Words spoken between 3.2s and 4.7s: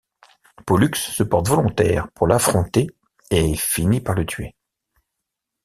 et finit par le tuer.